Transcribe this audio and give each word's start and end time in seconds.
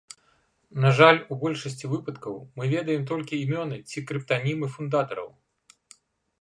На 0.85 0.89
жаль, 0.99 1.19
у 1.35 1.37
большасці 1.43 1.91
выпадкаў 1.91 2.35
мы 2.61 2.71
ведаем 2.75 3.03
толькі 3.13 3.41
імёны 3.45 3.79
ці 3.91 4.07
крыптанімы 4.13 4.75
фундатараў. 4.79 5.33